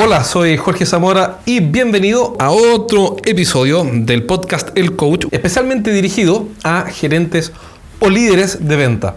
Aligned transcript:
Hola, 0.00 0.22
soy 0.22 0.56
Jorge 0.56 0.86
Zamora 0.86 1.40
y 1.44 1.58
bienvenido 1.58 2.36
a 2.38 2.52
otro 2.52 3.16
episodio 3.24 3.84
del 3.92 4.22
podcast 4.22 4.68
El 4.78 4.94
Coach, 4.94 5.26
especialmente 5.32 5.90
dirigido 5.90 6.46
a 6.62 6.84
gerentes 6.84 7.50
o 7.98 8.08
líderes 8.08 8.68
de 8.68 8.76
venta. 8.76 9.16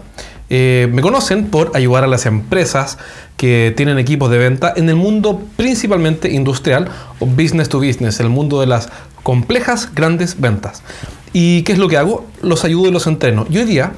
Eh, 0.50 0.88
me 0.92 1.00
conocen 1.00 1.46
por 1.46 1.70
ayudar 1.76 2.02
a 2.02 2.08
las 2.08 2.26
empresas 2.26 2.98
que 3.36 3.72
tienen 3.76 3.96
equipos 3.96 4.28
de 4.28 4.38
venta 4.38 4.72
en 4.74 4.88
el 4.88 4.96
mundo 4.96 5.42
principalmente 5.54 6.32
industrial 6.32 6.90
o 7.20 7.26
business 7.26 7.68
to 7.68 7.78
business, 7.78 8.18
el 8.18 8.28
mundo 8.28 8.58
de 8.60 8.66
las 8.66 8.88
complejas 9.22 9.94
grandes 9.94 10.40
ventas. 10.40 10.82
¿Y 11.32 11.62
qué 11.62 11.74
es 11.74 11.78
lo 11.78 11.86
que 11.86 11.96
hago? 11.96 12.26
Los 12.42 12.64
ayudo 12.64 12.88
y 12.88 12.90
los 12.90 13.06
entreno. 13.06 13.46
Y 13.48 13.58
hoy 13.58 13.64
día 13.66 13.92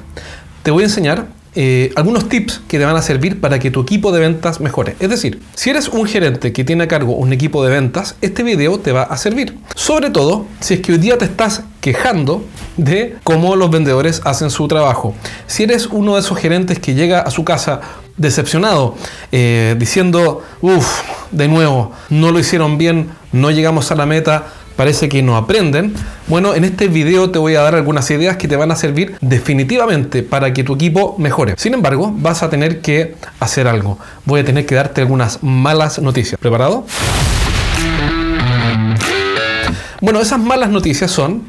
te 0.61 0.69
voy 0.69 0.83
a 0.83 0.85
enseñar 0.85 1.25
eh, 1.55 1.91
algunos 1.95 2.27
tips 2.27 2.61
que 2.67 2.77
te 2.77 2.85
van 2.85 2.95
a 2.95 3.01
servir 3.01 3.39
para 3.39 3.59
que 3.59 3.71
tu 3.71 3.81
equipo 3.81 4.11
de 4.11 4.19
ventas 4.19 4.59
mejore. 4.59 4.95
Es 4.99 5.09
decir, 5.09 5.41
si 5.53 5.69
eres 5.69 5.87
un 5.87 6.05
gerente 6.05 6.51
que 6.51 6.63
tiene 6.63 6.83
a 6.83 6.87
cargo 6.87 7.13
un 7.13 7.31
equipo 7.31 7.63
de 7.63 7.71
ventas, 7.71 8.15
este 8.21 8.43
video 8.43 8.79
te 8.79 8.91
va 8.91 9.03
a 9.03 9.17
servir. 9.17 9.57
Sobre 9.73 10.09
todo 10.09 10.45
si 10.59 10.75
es 10.75 10.81
que 10.81 10.91
hoy 10.91 10.97
día 10.97 11.17
te 11.17 11.25
estás 11.25 11.63
quejando 11.79 12.43
de 12.77 13.15
cómo 13.23 13.55
los 13.55 13.71
vendedores 13.71 14.21
hacen 14.25 14.49
su 14.49 14.67
trabajo. 14.67 15.13
Si 15.47 15.63
eres 15.63 15.87
uno 15.87 16.15
de 16.15 16.21
esos 16.21 16.37
gerentes 16.37 16.79
que 16.79 16.93
llega 16.93 17.21
a 17.21 17.31
su 17.31 17.45
casa 17.45 17.81
decepcionado, 18.17 18.95
eh, 19.31 19.75
diciendo, 19.77 20.43
uff, 20.61 21.01
de 21.31 21.47
nuevo, 21.47 21.91
no 22.09 22.31
lo 22.31 22.39
hicieron 22.39 22.77
bien, 22.77 23.09
no 23.31 23.51
llegamos 23.51 23.91
a 23.91 23.95
la 23.95 24.05
meta, 24.05 24.47
parece 24.75 25.09
que 25.09 25.21
no 25.21 25.37
aprenden. 25.37 25.93
Bueno, 26.27 26.53
en 26.55 26.63
este 26.63 26.87
video 26.87 27.31
te 27.31 27.39
voy 27.39 27.55
a 27.55 27.61
dar 27.61 27.75
algunas 27.75 28.09
ideas 28.11 28.37
que 28.37 28.47
te 28.47 28.55
van 28.55 28.71
a 28.71 28.75
servir 28.75 29.17
definitivamente 29.21 30.23
para 30.23 30.53
que 30.53 30.63
tu 30.63 30.75
equipo 30.75 31.15
mejore. 31.17 31.55
Sin 31.57 31.73
embargo, 31.73 32.13
vas 32.15 32.43
a 32.43 32.49
tener 32.49 32.81
que 32.81 33.15
hacer 33.39 33.67
algo. 33.67 33.97
Voy 34.25 34.41
a 34.41 34.45
tener 34.45 34.65
que 34.65 34.75
darte 34.75 35.01
algunas 35.01 35.43
malas 35.43 35.99
noticias. 35.99 36.39
¿Preparado? 36.39 36.85
Bueno, 40.01 40.19
esas 40.19 40.39
malas 40.39 40.69
noticias 40.69 41.09
son 41.09 41.43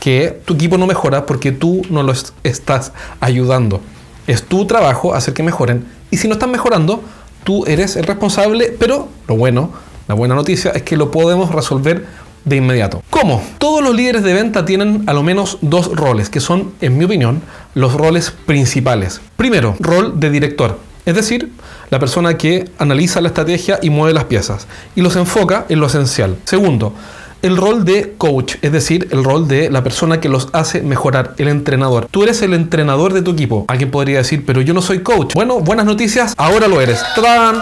que 0.00 0.40
tu 0.44 0.54
equipo 0.54 0.78
no 0.78 0.86
mejora 0.86 1.26
porque 1.26 1.52
tú 1.52 1.82
no 1.88 2.02
lo 2.02 2.12
estás 2.42 2.92
ayudando. 3.20 3.80
Es 4.26 4.42
tu 4.42 4.66
trabajo 4.66 5.14
hacer 5.14 5.32
que 5.32 5.42
mejoren 5.42 5.86
y 6.10 6.16
si 6.16 6.26
no 6.28 6.34
están 6.34 6.50
mejorando, 6.50 7.02
tú 7.44 7.64
eres 7.66 7.96
el 7.96 8.04
responsable, 8.04 8.74
pero 8.78 9.08
lo 9.28 9.36
bueno, 9.36 9.70
la 10.08 10.14
buena 10.14 10.34
noticia 10.34 10.72
es 10.72 10.82
que 10.82 10.96
lo 10.96 11.10
podemos 11.10 11.52
resolver 11.52 12.04
de 12.44 12.56
inmediato. 12.56 13.02
¿Cómo? 13.10 13.42
Todos 13.58 13.82
los 13.82 13.94
líderes 13.94 14.22
de 14.22 14.34
venta 14.34 14.64
tienen 14.64 15.04
a 15.06 15.12
lo 15.12 15.22
menos 15.22 15.58
dos 15.60 15.94
roles, 15.94 16.28
que 16.30 16.40
son, 16.40 16.72
en 16.80 16.98
mi 16.98 17.04
opinión, 17.04 17.42
los 17.74 17.94
roles 17.94 18.30
principales. 18.30 19.20
Primero, 19.36 19.76
rol 19.80 20.18
de 20.18 20.30
director. 20.30 20.78
Es 21.04 21.16
decir, 21.16 21.50
la 21.90 21.98
persona 21.98 22.38
que 22.38 22.70
analiza 22.78 23.20
la 23.20 23.28
estrategia 23.28 23.78
y 23.82 23.90
mueve 23.90 24.14
las 24.14 24.24
piezas 24.24 24.66
y 24.94 25.02
los 25.02 25.16
enfoca 25.16 25.66
en 25.68 25.80
lo 25.80 25.86
esencial. 25.86 26.36
Segundo, 26.44 26.94
el 27.42 27.56
rol 27.56 27.84
de 27.84 28.14
coach, 28.16 28.54
es 28.62 28.72
decir, 28.72 29.08
el 29.10 29.24
rol 29.24 29.48
de 29.48 29.68
la 29.68 29.82
persona 29.82 30.20
que 30.20 30.28
los 30.28 30.48
hace 30.52 30.80
mejorar, 30.80 31.34
el 31.38 31.48
entrenador. 31.48 32.06
Tú 32.10 32.22
eres 32.22 32.40
el 32.42 32.54
entrenador 32.54 33.12
de 33.12 33.22
tu 33.22 33.32
equipo. 33.32 33.64
Alguien 33.68 33.90
podría 33.90 34.18
decir, 34.18 34.44
pero 34.46 34.60
yo 34.60 34.72
no 34.74 34.80
soy 34.80 35.00
coach. 35.00 35.34
Bueno, 35.34 35.60
buenas 35.60 35.84
noticias, 35.84 36.34
ahora 36.36 36.68
lo 36.68 36.80
eres. 36.80 37.02
¡Tran! 37.14 37.56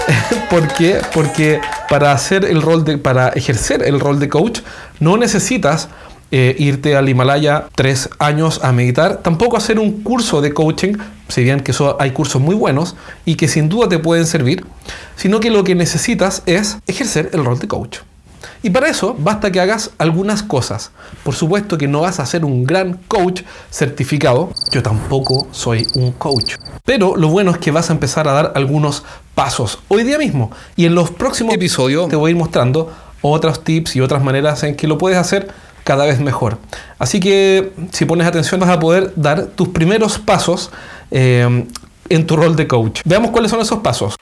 ¿Por 0.50 0.68
qué? 0.74 1.00
Porque 1.14 1.60
para 1.88 2.12
hacer 2.12 2.44
el 2.44 2.62
rol 2.62 2.84
de, 2.84 2.96
para 2.98 3.28
ejercer 3.28 3.82
el 3.82 4.00
rol 4.00 4.18
de 4.18 4.28
coach, 4.28 4.60
no 5.00 5.16
necesitas 5.16 5.88
eh, 6.32 6.56
irte 6.58 6.96
al 6.96 7.08
Himalaya 7.08 7.66
tres 7.74 8.08
años 8.18 8.60
a 8.64 8.72
meditar, 8.72 9.18
tampoco 9.18 9.56
hacer 9.56 9.78
un 9.78 10.02
curso 10.02 10.40
de 10.40 10.52
coaching, 10.52 10.94
si 11.28 11.44
bien 11.44 11.60
que 11.60 11.72
eso 11.72 11.96
hay 12.00 12.12
cursos 12.12 12.40
muy 12.40 12.54
buenos 12.54 12.96
y 13.24 13.36
que 13.36 13.48
sin 13.48 13.68
duda 13.68 13.88
te 13.88 13.98
pueden 13.98 14.26
servir, 14.26 14.64
sino 15.14 15.40
que 15.40 15.50
lo 15.50 15.62
que 15.62 15.74
necesitas 15.74 16.42
es 16.46 16.78
ejercer 16.86 17.30
el 17.32 17.44
rol 17.44 17.58
de 17.58 17.68
coach. 17.68 17.98
Y 18.66 18.70
para 18.70 18.88
eso 18.88 19.14
basta 19.16 19.52
que 19.52 19.60
hagas 19.60 19.92
algunas 19.96 20.42
cosas. 20.42 20.90
Por 21.22 21.36
supuesto 21.36 21.78
que 21.78 21.86
no 21.86 22.00
vas 22.00 22.18
a 22.18 22.26
ser 22.26 22.44
un 22.44 22.64
gran 22.64 22.94
coach 23.06 23.42
certificado. 23.70 24.50
Yo 24.72 24.82
tampoco 24.82 25.46
soy 25.52 25.86
un 25.94 26.10
coach. 26.10 26.56
Pero 26.84 27.14
lo 27.14 27.28
bueno 27.28 27.52
es 27.52 27.58
que 27.58 27.70
vas 27.70 27.90
a 27.90 27.92
empezar 27.92 28.26
a 28.26 28.32
dar 28.32 28.52
algunos 28.56 29.04
pasos 29.36 29.78
hoy 29.86 30.02
día 30.02 30.18
mismo. 30.18 30.50
Y 30.74 30.84
en 30.84 30.96
los 30.96 31.12
próximos 31.12 31.54
episodios 31.54 32.08
te 32.08 32.16
voy 32.16 32.30
a 32.30 32.32
ir 32.32 32.36
mostrando 32.36 32.92
otros 33.22 33.62
tips 33.62 33.94
y 33.94 34.00
otras 34.00 34.24
maneras 34.24 34.64
en 34.64 34.74
que 34.74 34.88
lo 34.88 34.98
puedes 34.98 35.16
hacer 35.16 35.46
cada 35.84 36.04
vez 36.04 36.18
mejor. 36.18 36.58
Así 36.98 37.20
que 37.20 37.72
si 37.92 38.04
pones 38.04 38.26
atención 38.26 38.58
vas 38.58 38.70
a 38.70 38.80
poder 38.80 39.12
dar 39.14 39.46
tus 39.46 39.68
primeros 39.68 40.18
pasos 40.18 40.72
eh, 41.12 41.64
en 42.08 42.26
tu 42.26 42.34
rol 42.36 42.56
de 42.56 42.66
coach. 42.66 43.02
Veamos 43.04 43.30
cuáles 43.30 43.52
son 43.52 43.60
esos 43.60 43.78
pasos. 43.78 44.16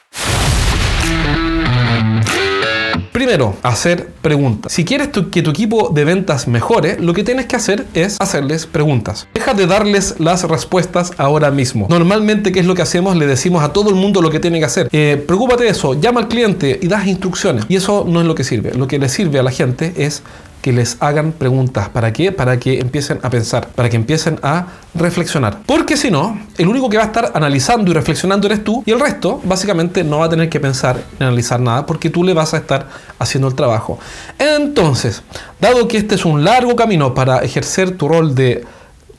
Primero, 3.15 3.55
hacer 3.63 4.07
preguntas. 4.21 4.73
Si 4.73 4.83
quieres 4.83 5.07
que 5.07 5.41
tu 5.41 5.49
equipo 5.49 5.87
de 5.87 6.03
ventas 6.03 6.49
mejore, 6.49 6.99
lo 6.99 7.13
que 7.13 7.23
tienes 7.23 7.45
que 7.45 7.55
hacer 7.55 7.85
es 7.93 8.17
hacerles 8.19 8.65
preguntas. 8.65 9.29
Deja 9.33 9.53
de 9.53 9.67
darles 9.67 10.15
las 10.19 10.43
respuestas 10.43 11.13
ahora 11.15 11.49
mismo. 11.49 11.87
Normalmente, 11.89 12.51
¿qué 12.51 12.59
es 12.59 12.65
lo 12.65 12.75
que 12.75 12.81
hacemos? 12.81 13.15
Le 13.15 13.25
decimos 13.25 13.63
a 13.63 13.71
todo 13.71 13.89
el 13.89 13.95
mundo 13.95 14.21
lo 14.21 14.29
que 14.29 14.41
tiene 14.41 14.59
que 14.59 14.65
hacer. 14.65 14.89
Eh, 14.91 15.23
preocúpate 15.25 15.63
de 15.63 15.69
eso, 15.69 15.93
llama 15.93 16.19
al 16.19 16.27
cliente 16.27 16.77
y 16.81 16.89
das 16.89 17.07
instrucciones. 17.07 17.63
Y 17.69 17.77
eso 17.77 18.05
no 18.05 18.19
es 18.19 18.27
lo 18.27 18.35
que 18.35 18.43
sirve. 18.43 18.73
Lo 18.73 18.85
que 18.85 18.99
le 18.99 19.07
sirve 19.07 19.39
a 19.39 19.43
la 19.43 19.51
gente 19.51 19.93
es 19.95 20.21
que 20.65 20.73
les 20.73 20.97
hagan 20.99 21.31
preguntas. 21.31 21.89
¿Para? 21.89 22.11
Para 22.35 22.57
que 22.57 22.79
empiecen 22.79 23.19
a 23.21 23.29
pensar, 23.29 23.67
para 23.67 23.87
que 23.87 23.97
empiecen 23.97 24.39
a 24.41 24.65
reflexionar. 24.95 25.59
Porque 25.63 25.95
si 25.95 26.09
no, 26.09 26.39
el 26.57 26.67
único 26.67 26.89
que 26.89 26.97
va 26.97 27.03
a 27.03 27.05
estar 27.05 27.33
analizando 27.35 27.91
y 27.91 27.93
reflexionando 27.93 28.47
eres 28.47 28.63
tú 28.63 28.81
y 28.83 28.89
el 28.89 28.99
resto 28.99 29.39
básicamente 29.43 30.03
no 30.03 30.17
va 30.17 30.25
a 30.25 30.29
tener 30.29 30.49
que 30.49 30.59
pensar 30.59 30.99
ni 31.19 31.25
analizar 31.27 31.59
nada 31.59 31.85
porque 31.85 32.09
tú 32.09 32.23
le 32.23 32.33
vas 32.33 32.55
a 32.55 32.57
estar 32.57 32.87
haciendo 33.19 33.47
el 33.47 33.53
trabajo. 33.53 33.99
Entonces, 34.39 35.21
dado 35.61 35.87
que 35.87 35.97
este 35.97 36.15
es 36.15 36.25
un 36.25 36.43
largo 36.43 36.75
camino 36.75 37.13
para 37.13 37.43
ejercer 37.43 37.95
tu 37.95 38.07
rol 38.07 38.33
de 38.33 38.65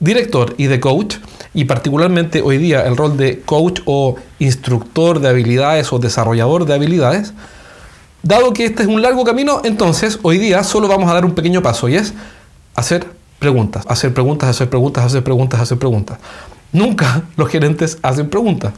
director 0.01 0.53
y 0.59 0.67
de 0.67 0.81
coach, 0.81 1.19
y 1.55 1.67
particularmente 1.67 2.43
hoy 2.43 2.59
día 2.59 2.85
el 2.85 2.97
rol 2.97 3.17
de 3.17 3.43
coach 3.43 3.83
o 3.85 4.17
instructor 4.41 5.21
de 5.21 5.29
habilidades 5.29 5.93
o 5.93 6.01
desarrollador 6.01 6.67
de 6.67 6.75
habilidades, 6.75 7.35
Dado 8.22 8.53
que 8.53 8.65
este 8.65 8.82
es 8.82 8.88
un 8.88 9.03
largo 9.03 9.25
camino, 9.25 9.60
entonces 9.65 10.19
hoy 10.22 10.38
día 10.38 10.65
solo 10.65 10.88
vamos 10.88 11.09
a 11.10 11.15
dar 11.15 11.25
un 11.25 11.34
pequeño 11.34 11.62
paso 11.62 11.88
y 11.88 11.97
es 11.97 12.15
hacer 12.75 13.06
preguntas, 13.38 13.84
hacer 13.88 14.12
preguntas, 14.12 14.49
hacer 14.49 14.69
preguntas, 14.69 15.04
hacer 15.04 15.22
preguntas, 15.22 15.60
hacer 15.60 15.78
preguntas. 15.78 16.19
Nunca 16.72 17.22
los 17.37 17.49
gerentes 17.49 17.99
hacen 18.03 18.28
preguntas. 18.28 18.72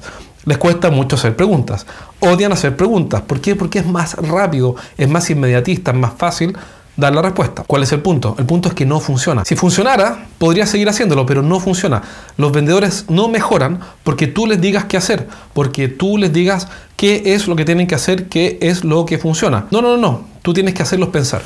Les 0.45 0.57
cuesta 0.57 0.91
mucho 0.91 1.17
hacer 1.17 1.37
preguntas. 1.37 1.87
Odian 2.21 2.53
hacer 2.53 2.77
preguntas. 2.77 3.21
¿Por 3.23 3.41
qué? 3.41 3.55
Porque 3.55 3.81
es 3.81 3.87
más 3.87 4.15
rápido, 4.15 4.77
es 4.97 5.09
más 5.09 5.29
inmediatista, 5.31 5.91
es 5.91 5.97
más 5.97 6.13
fácil 6.17 6.57
dar 6.99 7.15
la 7.15 7.23
respuesta. 7.23 7.65
¿Cuál 7.67 7.85
es 7.85 7.93
el 7.93 8.01
punto? 8.01 8.35
El 8.39 8.45
punto 8.45 8.69
es 8.69 8.75
que 8.75 8.85
no 8.85 9.01
funciona. 9.01 9.45
Si 9.45 9.55
funcionara, 9.55 10.27
podría 10.37 10.67
seguir 10.67 10.89
haciéndolo, 10.89 11.25
pero 11.25 11.43
no 11.43 11.61
funciona. 11.61 12.03
Los 12.37 12.53
vendedores 12.53 13.07
no 13.09 13.29
mejoran 13.29 13.79
porque 14.03 14.27
tú 14.27 14.47
les 14.47 14.61
digas 14.61 14.85
qué 14.85 14.97
hacer, 14.97 15.29
porque 15.55 15.89
tú 15.89 16.19
les 16.19 16.33
digas 16.33 16.67
qué 16.97 17.23
es 17.35 17.47
lo 17.47 17.55
que 17.55 17.65
tienen 17.65 17.87
que 17.87 17.95
hacer, 17.95 18.29
qué 18.29 18.59
es 18.61 18.85
lo 18.85 19.07
que 19.07 19.17
funciona. 19.17 19.67
No, 19.71 19.81
no, 19.81 19.97
no, 19.97 19.97
no. 19.97 20.25
Tú 20.43 20.53
tienes 20.53 20.75
que 20.75 20.83
hacerlos 20.83 21.11
pensar. 21.11 21.41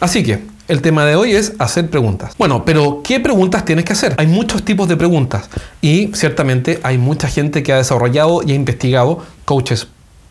Así 0.00 0.24
que 0.24 0.42
el 0.66 0.82
tema 0.82 1.04
de 1.04 1.14
hoy 1.14 1.32
es 1.32 1.52
hacer 1.60 1.88
preguntas. 1.88 2.34
Bueno, 2.36 2.64
pero 2.64 3.02
¿qué 3.04 3.20
preguntas 3.20 3.64
tienes 3.64 3.84
que 3.84 3.92
hacer? 3.92 4.14
Hay 4.18 4.26
muchos 4.26 4.64
tipos 4.64 4.88
de 4.88 4.96
preguntas 4.96 5.48
y 5.80 6.10
ciertamente 6.14 6.80
hay 6.82 6.98
mucha 6.98 7.28
gente 7.28 7.62
que 7.62 7.72
ha 7.72 7.76
desarrollado 7.76 8.42
y 8.44 8.50
ha 8.50 8.54
investigado, 8.56 9.22
coaches 9.44 9.86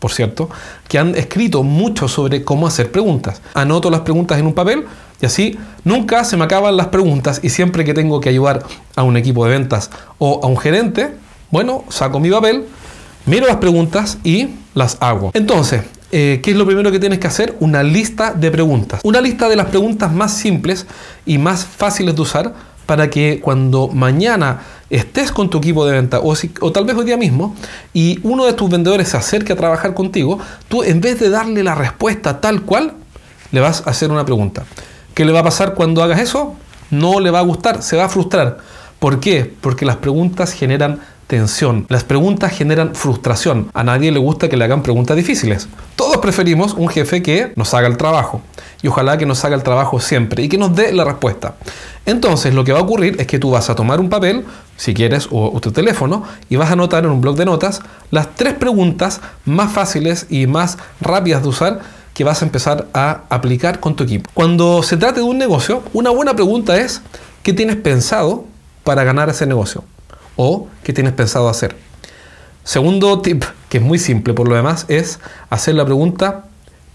por 0.06 0.14
cierto, 0.14 0.52
que 0.88 1.00
han 1.00 1.16
escrito 1.16 1.64
mucho 1.64 2.08
sobre 2.08 2.44
cómo 2.44 2.68
hacer 2.68 2.92
preguntas. 2.92 3.42
Anoto 3.56 3.90
las 3.90 4.02
preguntas 4.02 4.38
en 4.38 4.46
un 4.46 4.54
papel 4.54 4.86
y 5.20 5.26
así 5.26 5.58
nunca 5.84 6.24
se 6.24 6.38
me 6.38 6.44
acaban 6.44 6.78
las 6.78 6.90
preguntas 6.90 7.40
y 7.42 7.50
siempre 7.50 7.84
que 7.84 7.96
tengo 7.96 8.22
que 8.22 8.30
ayudar 8.30 8.62
a 8.96 9.02
un 9.02 9.18
equipo 9.18 9.44
de 9.46 9.50
ventas 9.58 9.90
o 10.20 10.42
a 10.44 10.46
un 10.46 10.60
gerente, 10.60 11.16
bueno, 11.50 11.86
saco 11.90 12.20
mi 12.20 12.30
papel, 12.30 12.66
miro 13.26 13.48
las 13.48 13.56
preguntas 13.56 14.20
y 14.24 14.50
las 14.76 14.98
hago. 15.00 15.32
Entonces, 15.34 15.82
eh, 16.12 16.40
¿qué 16.44 16.52
es 16.52 16.56
lo 16.56 16.68
primero 16.68 16.92
que 16.92 17.00
tienes 17.00 17.18
que 17.18 17.26
hacer? 17.26 17.56
Una 17.60 17.82
lista 17.82 18.32
de 18.32 18.52
preguntas. 18.52 19.00
Una 19.04 19.22
lista 19.22 19.50
de 19.50 19.56
las 19.56 19.66
preguntas 19.70 20.14
más 20.14 20.36
simples 20.36 20.86
y 21.26 21.40
más 21.40 21.66
fáciles 21.66 22.16
de 22.16 22.22
usar 22.22 22.54
para 22.86 23.10
que 23.10 23.40
cuando 23.42 23.88
mañana 23.88 24.62
estés 24.90 25.32
con 25.32 25.50
tu 25.50 25.58
equipo 25.58 25.86
de 25.86 25.94
venta 25.94 26.20
o, 26.20 26.34
o, 26.62 26.72
tal 26.72 26.86
vez 26.86 26.96
hoy 26.96 27.06
día 27.06 27.18
mismo 27.18 27.56
y 27.94 28.20
uno 28.24 28.46
de 28.46 28.54
tus 28.54 28.70
vendedores 28.70 29.10
se 29.10 29.18
acerque 29.18 29.54
a 29.54 29.56
trabajar 29.56 29.94
contigo, 29.94 30.40
tú 30.68 30.84
en 30.84 31.02
vez 31.02 31.20
de 31.20 31.30
darle 31.30 31.64
la 31.64 31.76
respuesta 31.76 32.40
tal 32.40 32.62
cual, 32.62 32.94
le 33.52 33.62
vas 33.62 33.84
a 33.86 33.92
hacer 33.92 34.12
una 34.12 34.26
pregunta. 34.26 34.66
¿Qué 35.14 35.24
le 35.24 35.32
va 35.32 35.40
a 35.40 35.44
pasar 35.44 35.76
cuando 35.76 36.04
hagas 36.04 36.20
eso? 36.20 36.56
No 36.92 37.20
le 37.20 37.32
va 37.32 37.40
a 37.40 37.44
gustar, 37.44 37.82
se 37.82 37.96
va 37.96 38.06
a 38.06 38.10
frustrar. 38.10 38.58
¿Por 39.00 39.20
qué? 39.20 39.54
Porque 39.62 39.86
las 39.86 39.98
preguntas 39.98 40.52
generan 40.52 41.00
tensión. 41.28 41.86
Las 41.90 42.04
preguntas 42.04 42.52
generan 42.52 42.96
frustración. 42.96 43.70
A 43.74 43.84
nadie 43.84 44.12
le 44.12 44.20
gusta 44.20 44.50
que 44.50 44.58
le 44.58 44.66
hagan 44.66 44.84
preguntas 44.84 45.16
difíciles. 45.16 45.68
Preferimos 46.26 46.74
un 46.74 46.88
jefe 46.88 47.22
que 47.22 47.54
nos 47.56 47.76
haga 47.76 47.86
el 47.86 47.98
trabajo. 47.98 48.42
Y 48.82 48.88
ojalá 48.88 49.16
que 49.20 49.28
nos 49.28 49.46
haga 49.46 49.56
el 49.56 49.62
trabajo 49.62 50.00
siempre 50.00 50.42
y 50.42 50.50
que 50.50 50.58
nos 50.58 50.76
dé 50.76 50.92
la 50.92 51.04
respuesta. 51.04 51.54
Entonces 52.08 52.52
lo 52.56 52.64
que 52.64 52.72
va 52.72 52.80
a 52.80 52.82
ocurrir 52.82 53.16
es 53.20 53.28
que 53.28 53.38
tú 53.38 53.52
vas 53.52 53.70
a 53.70 53.76
tomar 53.76 54.00
un 54.00 54.10
papel, 54.10 54.44
si 54.76 54.96
quieres, 54.96 55.28
o, 55.30 55.60
tu 55.62 55.72
teléfono, 55.72 56.24
y 56.50 56.56
vas 56.56 56.72
a 56.72 56.74
anotar 56.74 57.06
en 57.06 57.12
un 57.12 57.22
blog 57.22 57.36
de 57.36 57.46
notas 57.46 57.82
las 58.10 58.34
tres 58.34 58.56
preguntas 58.56 59.22
más 59.46 59.72
fáciles 59.72 60.26
y 60.28 60.48
más 60.48 60.80
rápidas 61.00 61.44
de 61.44 61.50
usar 61.50 61.82
que 62.16 62.24
vas 62.24 62.42
a 62.42 62.46
empezar 62.46 62.88
a 62.96 63.22
aplicar 63.30 63.80
con 63.80 63.96
tu 63.96 64.04
equipo. 64.04 64.28
Cuando 64.34 64.82
se 64.82 64.98
trate 64.98 65.20
de 65.20 65.28
un 65.28 65.38
negocio, 65.38 65.84
una 65.94 66.10
buena 66.10 66.34
pregunta 66.34 66.76
es, 66.76 67.04
¿qué 67.44 67.54
tienes 67.54 67.76
pensado 67.76 68.46
para 68.84 69.04
ganar 69.04 69.30
ese 69.30 69.46
negocio? 69.46 69.84
¿O 70.38 70.70
qué 70.82 70.92
tienes 70.92 71.14
pensado 71.14 71.50
hacer? 71.50 71.76
Segundo 72.64 73.22
tip, 73.22 73.44
que 73.76 73.80
es 73.80 73.84
muy 73.86 74.00
simple 74.00 74.34
por 74.34 74.48
lo 74.48 74.56
demás, 74.56 74.86
es 74.88 75.20
hacer 75.50 75.76
la 75.76 75.84
pregunta 75.84 76.46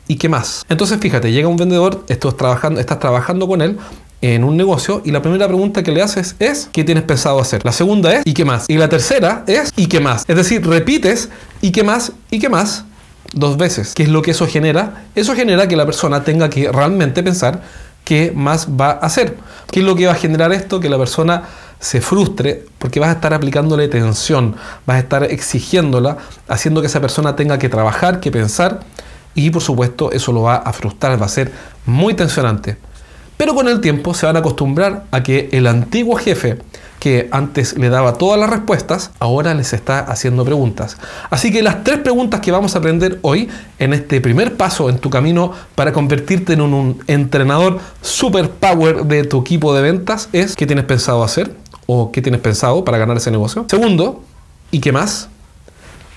¿y 0.09 0.17
qué 0.17 0.31
más? 0.31 0.65
Entonces 0.71 0.99
fíjate, 0.99 1.31
llega 1.31 1.47
un 1.47 1.59
vendedor, 1.59 2.07
estás 2.09 2.39
trabajando, 2.39 2.81
estás 2.81 2.99
trabajando 2.99 3.47
con 3.47 3.61
él 3.61 3.77
en 4.23 4.45
un 4.45 4.57
negocio 4.57 5.03
y 5.05 5.11
la 5.11 5.21
primera 5.21 5.47
pregunta 5.47 5.83
que 5.83 5.93
le 5.93 6.01
haces 6.01 6.37
es 6.39 6.71
¿qué 6.73 6.83
tienes 6.83 7.05
pensado 7.05 7.39
hacer? 7.39 7.63
La 7.67 7.73
segunda 7.73 8.15
es 8.15 8.23
¿y 8.25 8.33
qué 8.33 8.47
más? 8.47 8.65
Y 8.69 8.79
la 8.79 8.89
tercera 8.89 9.45
es 9.47 9.75
¿y 9.77 9.89
qué 9.89 10.01
más? 10.01 10.25
Es 10.27 10.37
decir, 10.37 10.67
repites 10.67 11.29
¿y 11.61 11.71
qué 11.71 11.85
más? 11.85 12.13
¿y 12.31 12.39
qué 12.39 12.49
más? 12.49 12.87
dos 13.35 13.59
veces. 13.59 13.93
¿Qué 13.95 14.05
es 14.05 14.09
lo 14.09 14.23
que 14.23 14.31
eso 14.31 14.47
genera? 14.47 15.05
Eso 15.15 15.35
genera 15.35 15.69
que 15.69 15.77
la 15.77 15.85
persona 15.85 16.25
tenga 16.25 16.49
que 16.49 16.73
realmente 16.73 17.23
pensar 17.23 17.61
qué 18.05 18.33
más 18.35 18.69
va 18.69 18.93
a 18.93 19.01
hacer. 19.01 19.37
¿Qué 19.71 19.81
es 19.81 19.85
lo 19.85 19.97
que 19.97 20.07
va 20.07 20.13
a 20.13 20.17
generar 20.17 20.51
esto? 20.55 20.81
Que 20.81 20.89
la 20.89 20.97
persona 20.97 21.43
se 21.81 22.01
frustre 22.01 22.67
porque 22.79 23.01
vas 23.01 23.09
a 23.09 23.13
estar 23.13 23.35
aplicándole 23.35 23.89
tensión, 23.89 24.55
vas 24.87 24.97
a 24.97 25.01
estar 25.01 25.25
exigiéndola, 25.25 26.19
haciendo 26.47 26.81
que 26.81 26.87
esa 26.87 27.01
persona 27.01 27.35
tenga 27.35 27.59
que 27.59 27.69
trabajar, 27.69 28.21
que 28.21 28.31
pensar 28.31 28.81
y 29.35 29.51
por 29.51 29.63
supuesto 29.63 30.13
eso 30.13 30.33
lo 30.33 30.43
va 30.43 30.57
a 30.57 30.73
frustrar, 30.73 31.21
va 31.21 31.27
a 31.27 31.31
ser 31.31 31.51
muy 31.87 32.15
tensionante. 32.15 32.77
Pero 33.37 33.55
con 33.55 33.69
el 33.69 33.81
tiempo 33.81 34.13
se 34.13 34.27
van 34.27 34.37
a 34.37 34.41
acostumbrar 34.41 35.05
a 35.11 35.23
que 35.23 35.49
el 35.53 35.67
antiguo 35.67 36.17
jefe 36.17 36.59
que 37.01 37.29
antes 37.33 37.77
le 37.79 37.89
daba 37.89 38.13
todas 38.13 38.39
las 38.39 38.51
respuestas, 38.51 39.11
ahora 39.19 39.55
les 39.55 39.73
está 39.73 40.01
haciendo 40.01 40.45
preguntas. 40.45 40.99
Así 41.31 41.51
que 41.51 41.63
las 41.63 41.83
tres 41.83 41.99
preguntas 41.99 42.41
que 42.41 42.53
vamos 42.53 42.77
a 42.77 42.79
aprender 42.79 43.19
hoy 43.23 43.49
en 43.79 43.95
este 43.95 44.21
primer 44.21 44.57
paso 44.57 44.91
en 44.91 44.99
tu 44.99 45.09
camino 45.09 45.53
para 45.75 45.93
convertirte 45.93 46.53
en 46.53 46.61
un, 46.61 47.03
entrenador 47.07 47.79
super 48.03 48.51
power 48.51 49.07
de 49.07 49.25
tu 49.25 49.41
equipo 49.41 49.75
de 49.75 49.81
ventas 49.81 50.29
es 50.33 50.55
¿qué 50.55 50.67
tienes 50.67 50.85
pensado 50.85 51.25
hacer? 51.25 51.55
¿O 51.93 52.13
qué 52.13 52.23
tienes 52.23 52.41
pensado 52.41 52.85
para 52.85 52.99
ganar 52.99 53.17
ese 53.17 53.33
negocio? 53.33 53.67
Segundo, 53.69 54.23
¿y 54.71 54.79
qué 54.79 54.93
más? 54.93 55.29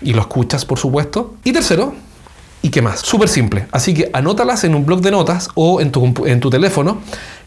Y 0.04 0.14
lo 0.14 0.22
escuchas, 0.22 0.66
por 0.66 0.78
supuesto. 0.78 1.34
Y 1.44 1.52
tercero, 1.52 1.96
¿Y 2.62 2.70
qué 2.70 2.82
más? 2.82 3.02
Súper 3.02 3.28
simple. 3.28 3.68
Así 3.72 3.94
que 3.94 4.10
anótalas 4.14 4.64
en 4.64 4.74
un 4.74 4.86
blog 4.86 5.02
de 5.02 5.12
notas 5.12 5.50
o 5.56 5.82
en 5.82 5.92
tu, 5.92 6.14
en 6.26 6.40
tu 6.40 6.50
teléfono 6.50 7.00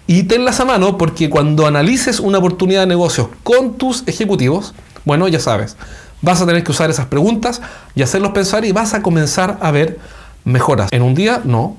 y 0.06 0.25
tenlas 0.25 0.61
a 0.61 0.67
mano 0.67 0.99
porque 0.99 1.31
cuando 1.31 1.67
analices 1.67 2.20
una 2.20 2.37
oportunidad 2.38 2.81
de 2.81 2.87
negocio 2.88 3.31
con 3.43 3.78
tus 3.78 4.06
ejecutivos, 4.06 4.75
bueno, 5.06 5.26
ya 5.26 5.40
sabes, 5.40 5.76
vas 6.20 6.43
a 6.43 6.46
tener 6.46 6.64
que 6.64 6.70
usar 6.70 6.90
esas 6.90 7.06
preguntas 7.06 7.62
y 7.94 8.02
hacerlos 8.02 8.32
pensar 8.32 8.67
y 8.67 8.72
vas 8.72 8.93
a 8.93 9.02
comenzar 9.02 9.56
a 9.62 9.70
ver 9.70 9.99
mejoras. 10.44 10.88
En 10.93 11.00
un 11.00 11.14
día, 11.14 11.40
no, 11.44 11.76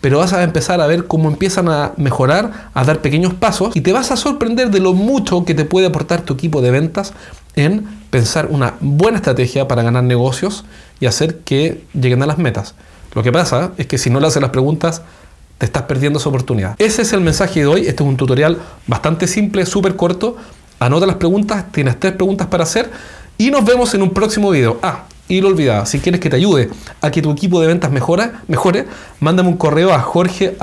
pero 0.00 0.18
vas 0.18 0.32
a 0.32 0.42
empezar 0.42 0.80
a 0.80 0.86
ver 0.86 1.06
cómo 1.06 1.28
empiezan 1.28 1.68
a 1.68 1.92
mejorar, 1.96 2.70
a 2.72 2.84
dar 2.84 3.00
pequeños 3.02 3.34
pasos 3.34 3.76
y 3.76 3.80
te 3.82 3.92
vas 3.92 4.10
a 4.10 4.16
sorprender 4.16 4.70
de 4.70 4.80
lo 4.80 4.92
mucho 4.92 5.44
que 5.44 5.54
te 5.54 5.64
puede 5.64 5.86
aportar 5.86 6.22
tu 6.22 6.34
equipo 6.34 6.62
de 6.62 6.70
ventas 6.70 7.12
en 7.54 7.86
pensar 8.10 8.48
una 8.50 8.74
buena 8.80 9.18
estrategia 9.18 9.68
para 9.68 9.82
ganar 9.82 10.04
negocios 10.04 10.64
y 11.00 11.06
hacer 11.06 11.38
que 11.40 11.84
lleguen 11.92 12.22
a 12.22 12.26
las 12.26 12.38
metas. 12.38 12.74
Lo 13.14 13.22
que 13.22 13.32
pasa 13.32 13.72
es 13.76 13.86
que 13.86 13.98
si 13.98 14.08
no 14.08 14.20
le 14.20 14.28
haces 14.28 14.40
las 14.40 14.50
preguntas, 14.50 15.02
te 15.58 15.66
estás 15.66 15.82
perdiendo 15.82 16.18
esa 16.18 16.28
oportunidad. 16.28 16.74
Ese 16.78 17.02
es 17.02 17.12
el 17.12 17.20
mensaje 17.20 17.60
de 17.60 17.66
hoy. 17.66 17.80
Este 17.80 18.02
es 18.02 18.08
un 18.08 18.16
tutorial 18.16 18.58
bastante 18.86 19.26
simple, 19.26 19.66
súper 19.66 19.96
corto. 19.96 20.36
Anota 20.78 21.06
las 21.06 21.16
preguntas, 21.16 21.70
tienes 21.72 22.00
tres 22.00 22.14
preguntas 22.14 22.46
para 22.46 22.62
hacer 22.62 22.90
y 23.36 23.50
nos 23.50 23.64
vemos 23.64 23.92
en 23.94 24.02
un 24.02 24.10
próximo 24.10 24.50
video. 24.50 24.78
Ah, 24.82 25.04
y 25.30 25.40
lo 25.40 25.48
si 25.86 26.00
quieres 26.00 26.20
que 26.20 26.28
te 26.28 26.36
ayude 26.36 26.68
a 27.00 27.10
que 27.10 27.22
tu 27.22 27.30
equipo 27.30 27.58
de 27.60 27.68
ventas 27.68 27.90
mejore, 27.92 28.86
mándame 29.20 29.48
un 29.48 29.56
correo 29.56 29.94
a 29.94 30.00
jorge 30.00 30.56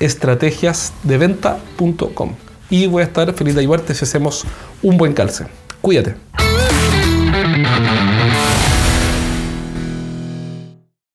estrategiasdeventa.com 0.00 2.34
y 2.70 2.86
voy 2.86 3.02
a 3.02 3.04
estar 3.04 3.30
feliz 3.34 3.54
de 3.54 3.60
ayudarte 3.60 3.94
si 3.94 4.04
hacemos 4.04 4.46
un 4.82 4.96
buen 4.96 5.12
calce. 5.12 5.46
Cuídate. 5.82 6.16